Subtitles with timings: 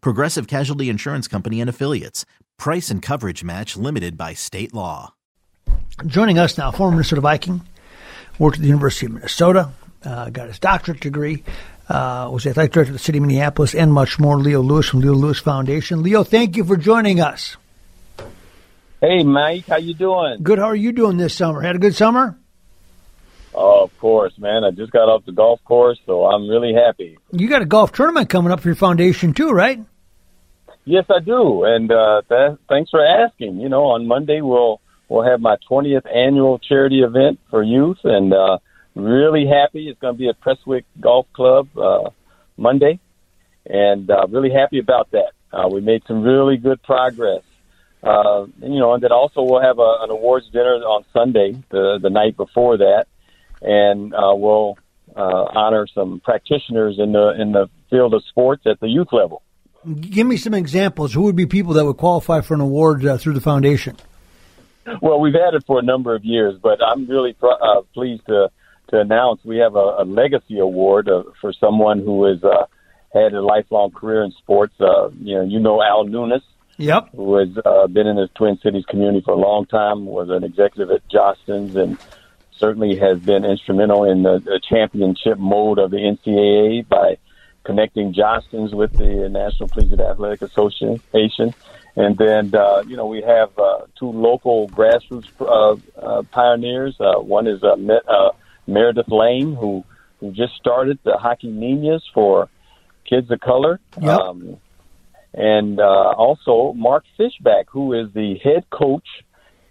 [0.00, 2.24] Progressive Casualty Insurance Company and Affiliates.
[2.58, 5.12] Price and coverage match limited by state law.
[6.06, 7.62] Joining us now, former Minnesota Viking,
[8.38, 9.70] worked at the University of Minnesota,
[10.04, 11.42] uh, got his doctorate degree,
[11.88, 14.38] uh, was athletic director of the city of Minneapolis, and much more.
[14.38, 16.02] Leo Lewis from Leo Lewis Foundation.
[16.02, 17.56] Leo, thank you for joining us.
[19.00, 20.42] Hey, Mike, how you doing?
[20.42, 20.58] Good.
[20.58, 21.60] How are you doing this summer?
[21.60, 22.38] Had a good summer?
[23.58, 24.64] Oh, of course, man.
[24.64, 27.18] I just got off the golf course, so I'm really happy.
[27.32, 29.80] You got a golf tournament coming up for your foundation too, right?
[30.84, 33.58] Yes, I do, and uh, th- thanks for asking.
[33.58, 38.34] You know, on Monday we'll we'll have my 20th annual charity event for youth, and
[38.34, 38.58] uh,
[38.94, 39.88] really happy.
[39.88, 42.10] It's going to be at Prestwick Golf Club uh,
[42.58, 43.00] Monday,
[43.64, 45.32] and uh, really happy about that.
[45.50, 47.42] Uh, we made some really good progress.
[48.02, 51.56] Uh, and, you know, and then also we'll have a, an awards dinner on Sunday,
[51.70, 53.06] the the night before that,
[53.66, 54.78] and uh, we'll
[55.14, 59.42] uh, honor some practitioners in the in the field of sports at the youth level.
[60.00, 61.12] Give me some examples.
[61.12, 63.96] Who would be people that would qualify for an award uh, through the foundation?
[65.00, 68.26] Well, we've had it for a number of years, but I'm really pr- uh, pleased
[68.26, 68.50] to
[68.90, 72.66] to announce we have a, a legacy award uh, for someone who has uh,
[73.12, 74.74] had a lifelong career in sports.
[74.78, 76.42] Uh, you know, you know Al Nunes.
[76.78, 77.14] Yep.
[77.16, 80.44] Who has uh, been in the Twin Cities community for a long time, was an
[80.44, 81.96] executive at Jostens, and
[82.58, 87.18] certainly has been instrumental in the, the championship mode of the NCAA by
[87.64, 91.54] connecting Jostens with the National Collegiate Athletic Association.
[91.96, 96.94] And then, uh, you know, we have uh, two local grassroots uh, uh, pioneers.
[97.00, 97.76] Uh, one is uh,
[98.08, 98.30] uh,
[98.66, 99.84] Meredith Lane, who,
[100.20, 102.48] who just started the Hockey Ninas for
[103.04, 103.80] kids of color.
[104.00, 104.20] Yep.
[104.20, 104.58] Um,
[105.32, 109.06] and uh, also Mark Fishback, who is the head coach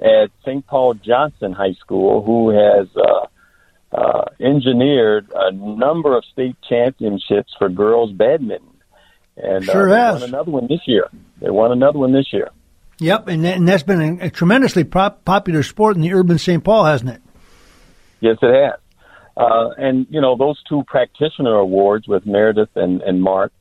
[0.00, 0.66] at St.
[0.66, 7.68] Paul Johnson High School, who has uh, uh, engineered a number of state championships for
[7.68, 8.68] girls badminton.
[9.36, 10.20] And Sure uh, they has.
[10.20, 11.08] won another one this year.
[11.40, 12.50] They won another one this year.
[12.98, 16.38] Yep, and, that, and that's been a, a tremendously prop, popular sport in the urban
[16.38, 16.62] St.
[16.62, 17.22] Paul, hasn't it?
[18.20, 18.78] Yes, it has.
[19.36, 23.52] Uh, and you know those two practitioner awards with Meredith and, and Mark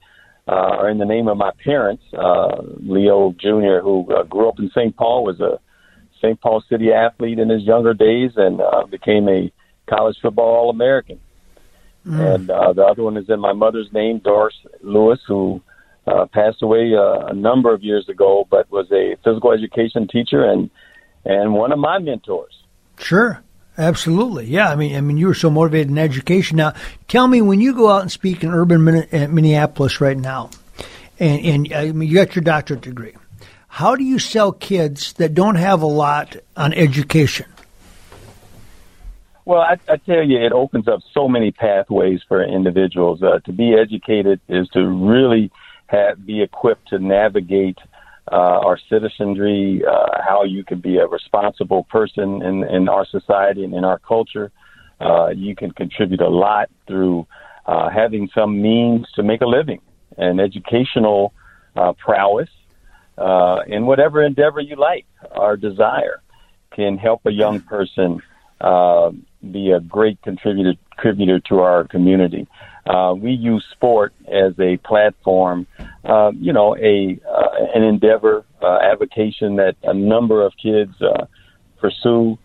[0.47, 2.03] uh, are in the name of my parents.
[2.11, 4.95] Uh, Leo Jr., who uh, grew up in St.
[4.97, 5.59] Paul, was a
[6.21, 6.39] St.
[6.39, 9.51] Paul City athlete in his younger days and uh, became a
[9.89, 11.19] college football All American.
[12.05, 15.61] And uh, the other one is in my mother's name, Doris Lewis, who
[16.07, 20.43] uh, passed away uh, a number of years ago, but was a physical education teacher
[20.43, 20.69] and
[21.25, 22.63] and one of my mentors.
[22.97, 23.43] Sure,
[23.77, 24.45] absolutely.
[24.45, 26.57] Yeah, I mean, I mean, you were so motivated in education.
[26.57, 26.73] Now,
[27.07, 30.49] tell me when you go out and speak in urban uh, Minneapolis right now,
[31.19, 33.13] and and I mean, you got your doctorate degree.
[33.69, 37.45] How do you sell kids that don't have a lot on education?
[39.45, 43.23] Well, I, I tell you, it opens up so many pathways for individuals.
[43.23, 45.49] Uh, to be educated is to really
[45.87, 47.77] have, be equipped to navigate
[48.31, 53.63] uh, our citizenry, uh, how you can be a responsible person in, in our society
[53.63, 54.51] and in our culture.
[54.99, 57.25] Uh, you can contribute a lot through
[57.65, 59.81] uh, having some means to make a living
[60.17, 61.33] and educational
[61.75, 62.49] uh, prowess
[63.19, 65.05] uh, in whatever endeavor you like
[65.35, 66.21] or desire
[66.73, 68.21] can help a young person
[68.61, 69.11] uh,
[69.51, 72.47] be a great contributor contributor to our community.
[72.85, 75.67] Uh, we use sport as a platform,
[76.03, 81.25] uh, you know, a uh, an endeavor, uh, avocation that a number of kids uh,
[81.79, 82.37] pursue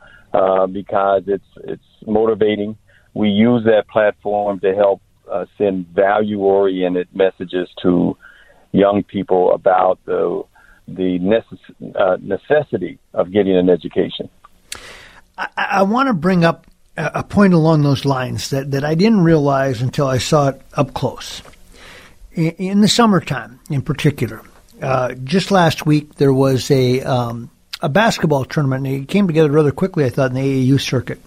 [0.73, 2.77] because it's it's motivating.
[3.15, 5.01] We use that platform to help
[5.57, 8.17] send value oriented messages to
[8.73, 10.45] young people about the
[10.87, 14.29] the necess- uh, necessity of getting an education.
[15.37, 16.67] I, I want to bring up
[16.97, 20.95] a point along those lines that, that I didn't realize until I saw it up
[20.95, 21.43] close.
[22.33, 24.43] In, in the summertime, in particular,
[24.81, 29.51] uh, just last week there was a um, a basketball tournament, and it came together
[29.51, 30.05] rather quickly.
[30.05, 31.21] I thought in the AAU circuit,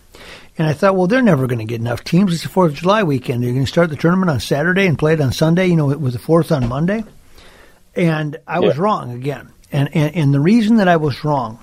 [0.58, 2.34] and I thought, well, they're never going to get enough teams.
[2.34, 3.44] It's the Fourth of July weekend.
[3.44, 5.68] They're going to start the tournament on Saturday and play it on Sunday.
[5.68, 7.04] You know, with the Fourth on Monday,
[7.98, 8.82] and I was Yeah.
[8.84, 9.50] wrong again.
[9.72, 11.60] And, and and the reason that I was wrong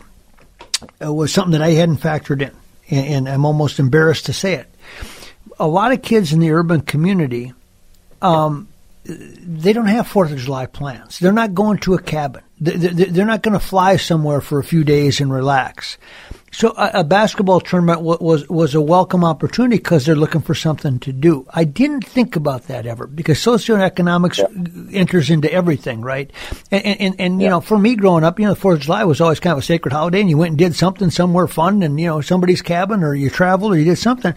[1.03, 2.51] uh, was something that I hadn't factored in,
[2.91, 4.67] and, and I'm almost embarrassed to say it.
[5.59, 7.53] A lot of kids in the urban community
[8.21, 8.69] um,
[9.07, 11.19] they don't have Fourth of July plans.
[11.19, 12.43] They're not going to a cabin.
[12.61, 15.99] They- they- They're not going to fly somewhere for a few days and relax.
[16.55, 20.55] So a, a basketball tournament wa- was was a welcome opportunity because they're looking for
[20.55, 21.47] something to do.
[21.51, 26.31] I didn't think about that ever because socioeconomics enters into everything, right?
[26.71, 29.03] And and, and, you know, for me growing up, you know, the Fourth of July
[29.03, 31.83] was always kind of a sacred holiday, and you went and did something somewhere fun,
[31.83, 34.33] and you know, somebody's cabin, or you traveled, or you did something.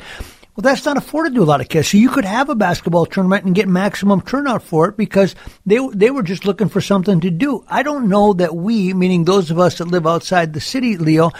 [0.55, 1.89] Well, that's not afforded to a lot of kids.
[1.89, 5.35] So you could have a basketball tournament and get maximum turnout for it because
[5.67, 7.63] they they were just looking for something to do.
[7.67, 11.31] I don't know that we, meaning those of us that live outside the city, Leo,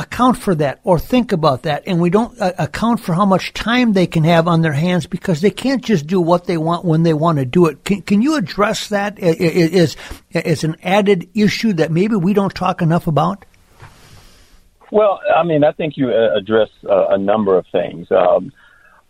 [0.00, 3.52] account for that or think about that, and we don't uh, account for how much
[3.52, 6.84] time they can have on their hands because they can't just do what they want
[6.84, 7.84] when they want to do it.
[7.84, 9.96] Can, can you address that as
[10.34, 13.44] as an added issue that maybe we don't talk enough about?
[14.90, 18.08] Well, I mean, I think you uh, address uh, a number of things.
[18.10, 18.52] Um,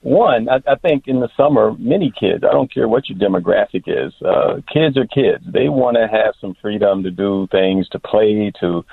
[0.03, 3.85] one, I, I think in the summer, many kids, I don't care what your demographic
[3.87, 5.45] is, uh, kids are kids.
[5.47, 8.85] They want to have some freedom to do things, to play, to,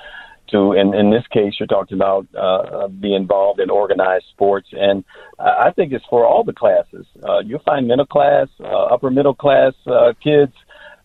[0.50, 4.68] to, in, in this case, you're talking about uh, be involved in organized sports.
[4.72, 5.04] And
[5.38, 7.06] I I think it's for all the classes.
[7.22, 10.52] Uh, you'll find middle class, uh, upper middle class uh, kids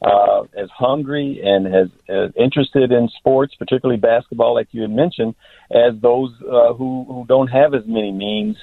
[0.03, 5.33] uh, as hungry and as, as interested in sports, particularly basketball, like you had mentioned,
[5.71, 8.57] as those uh, who who don't have as many means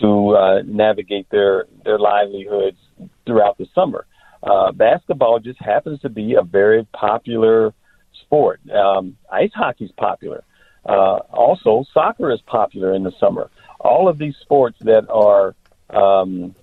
[0.00, 2.78] to uh, navigate their their livelihoods
[3.24, 4.06] throughout the summer.
[4.42, 7.74] Uh, basketball just happens to be a very popular
[8.22, 8.60] sport.
[8.70, 10.44] Um, ice hockey's popular.
[10.84, 13.50] Uh, also, soccer is popular in the summer.
[13.80, 15.54] All of these sports that are
[15.90, 16.54] um,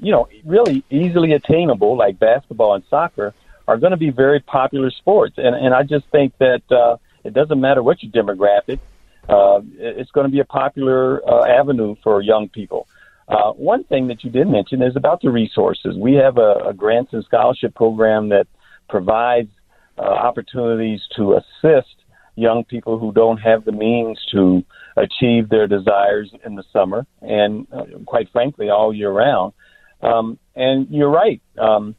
[0.00, 3.34] you know, really easily attainable, like basketball and soccer,
[3.68, 5.34] are going to be very popular sports.
[5.36, 8.80] And and I just think that uh, it doesn't matter what your demographic,
[9.28, 12.88] uh, it's going to be a popular uh, avenue for young people.
[13.28, 15.96] Uh, one thing that you did mention is about the resources.
[15.96, 18.48] We have a, a grants and scholarship program that
[18.88, 19.50] provides
[20.00, 21.96] uh, opportunities to assist
[22.36, 24.64] young people who don't have the means to
[24.96, 29.52] achieve their desires in the summer and, uh, quite frankly, all year round.
[30.00, 31.42] Um, and you're right.
[31.58, 31.94] Um,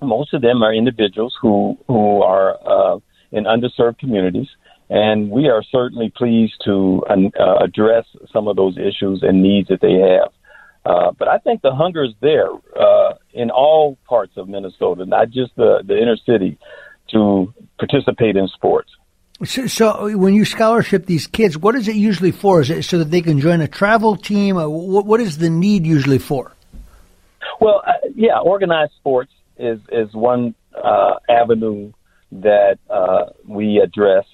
[0.00, 2.98] most of them are individuals who who are uh,
[3.32, 4.48] in underserved communities,
[4.88, 9.80] and we are certainly pleased to uh, address some of those issues and needs that
[9.80, 10.32] they have.
[10.84, 12.48] Uh, but I think the hunger is there
[12.78, 16.58] uh, in all parts of Minnesota, not just the, the inner city,
[17.10, 18.90] to participate in sports.
[19.44, 22.62] So, so when you scholarship these kids, what is it usually for?
[22.62, 24.56] Is it so that they can join a travel team?
[24.56, 26.52] What, what is the need usually for?
[27.60, 31.92] Well, uh, yeah, organized sports is is one uh, avenue
[32.32, 34.24] that uh, we address.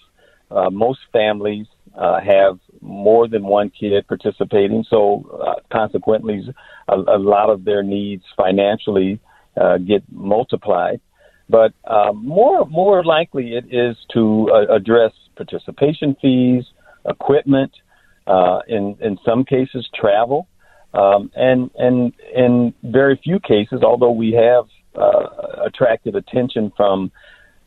[0.50, 1.66] Uh, most families
[1.96, 6.42] uh, have more than one kid participating, so uh, consequently,
[6.88, 9.20] a, a lot of their needs financially
[9.60, 11.00] uh, get multiplied.
[11.52, 16.64] But uh, more more likely, it is to uh, address participation fees,
[17.06, 17.72] equipment,
[18.26, 20.48] uh, in in some cases, travel.
[20.94, 24.64] Um, and and in very few cases, although we have
[24.96, 27.12] uh, attracted attention from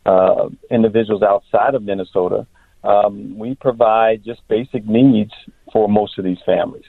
[0.08, 2.48] uh, individuals outside of Minnesota,
[2.84, 5.32] um, we provide just basic needs
[5.72, 6.86] for most of these families.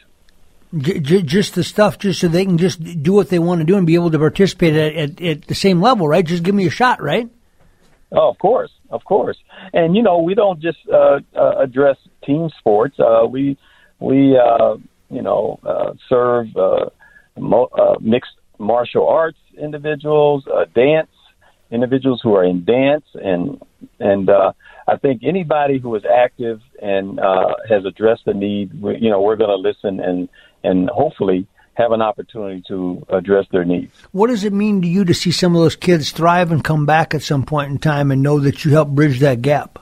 [0.76, 3.64] J- j- just the stuff, just so they can just do what they want to
[3.64, 6.25] do and be able to participate at, at, at the same level, right?
[6.25, 7.28] Just give me a shot, right?
[8.12, 9.37] Oh, of course, of course.
[9.73, 12.96] And you know, we don't just uh, uh, address team sports.
[12.99, 13.56] Uh, we
[14.00, 14.76] we uh,
[15.11, 16.87] you know uh, serve uh,
[17.38, 21.08] mo- uh, mixed martial arts individuals, uh, dance
[21.70, 23.61] individuals who are in dance, and
[23.99, 24.52] and uh,
[24.87, 29.37] I think anybody who is active and uh, has addressed the need, you know, we're
[29.37, 30.28] going to listen and
[30.66, 33.92] and hopefully have an opportunity to address their needs.
[34.12, 36.87] What does it mean to you to see some of those kids thrive and come
[36.87, 39.78] back at some point in time and know that you helped bridge that gap?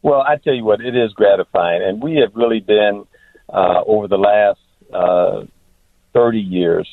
[0.00, 3.04] Well, I tell you what, it is gratifying, and we have really been
[3.48, 4.58] uh, over the last
[4.92, 5.44] uh,
[6.14, 6.88] 30 years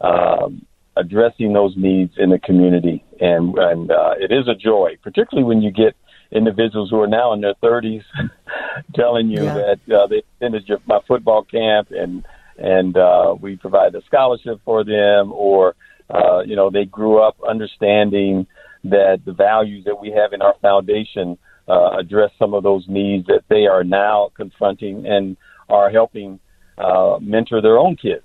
[0.00, 0.64] um,
[0.96, 5.60] addressing those needs in the community, and and uh, it is a joy, particularly when
[5.60, 5.94] you get
[6.32, 8.02] individuals who are now in their 30s
[8.94, 9.54] telling you Yeah.
[9.54, 12.24] that uh, they attended your, my football camp and
[12.60, 15.74] and uh, we provide a scholarship for them, or
[16.10, 18.46] uh, you know they grew up understanding
[18.84, 23.26] that the values that we have in our foundation uh, address some of those needs
[23.26, 25.36] that they are now confronting and
[25.68, 26.38] are helping
[26.78, 28.22] uh, mentor their own kids.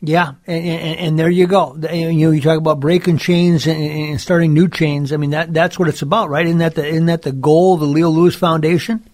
[0.00, 1.74] Yeah, and, and, and, there you go.
[1.74, 5.12] You know, you talk about breaking chains and, and, starting new chains.
[5.12, 6.46] I mean, that that's what it's about, right?
[6.46, 9.04] Isn't that the isn't that the goal of the Leo Lewis Foundation?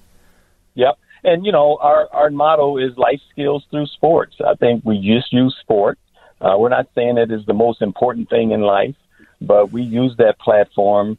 [0.75, 0.99] Yep.
[1.23, 4.37] And you know, our our motto is life skills through sports.
[4.47, 5.99] I think we just use sport.
[6.39, 8.95] Uh, we're not saying it is the most important thing in life,
[9.41, 11.17] but we use that platform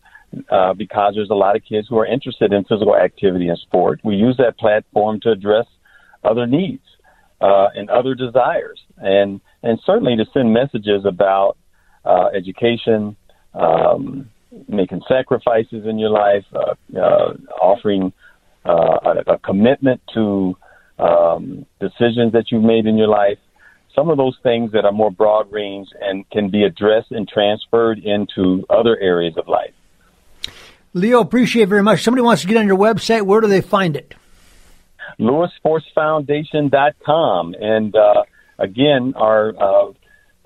[0.49, 3.99] uh, because there's a lot of kids who are interested in physical activity and sport.
[4.03, 5.65] We use that platform to address
[6.23, 6.83] other needs
[7.41, 11.57] uh, and other desires, and and certainly to send messages about
[12.05, 13.15] uh, education,
[13.55, 14.29] um,
[14.67, 18.13] making sacrifices in your life, uh, uh, offering
[18.63, 20.55] uh, a, a commitment to
[20.99, 23.39] um, decisions that you've made in your life.
[23.95, 27.97] Some of those things that are more broad range and can be addressed and transferred
[27.99, 29.73] into other areas of life.
[30.93, 32.03] Leo, appreciate very much.
[32.03, 33.23] Somebody wants to get on your website.
[33.23, 34.13] Where do they find it?
[35.19, 37.55] LewisSportsFoundation.com.
[37.59, 38.25] And uh,
[38.57, 39.91] again, our uh,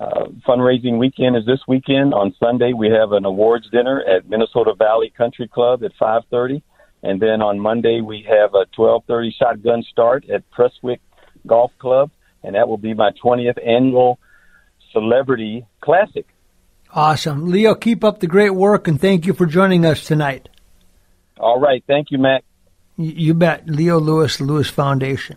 [0.00, 2.14] uh, fundraising weekend is this weekend.
[2.14, 6.62] On Sunday, we have an awards dinner at Minnesota Valley Country Club at 5:30,
[7.02, 11.00] and then on Monday we have a 12:30 shotgun start at Prestwick
[11.46, 12.10] Golf Club,
[12.42, 14.18] and that will be my 20th annual
[14.92, 16.26] Celebrity Classic.
[16.92, 17.74] Awesome, Leo.
[17.74, 20.48] Keep up the great work, and thank you for joining us tonight.
[21.38, 22.42] All right, thank you, Matt.
[22.96, 23.68] You bet.
[23.68, 25.36] Leo Lewis, Lewis Foundation.